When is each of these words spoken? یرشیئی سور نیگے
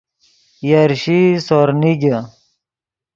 یرشیئی 0.69 1.41
سور 1.47 1.69
نیگے 1.81 2.17